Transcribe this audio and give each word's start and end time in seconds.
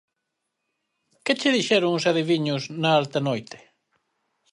¿Que 1.23 1.33
che 1.39 1.49
dixeron 1.57 1.91
os 1.97 2.07
adiviños 2.11 2.63
na 2.81 2.89
alta 2.99 3.19
noite? 3.27 3.57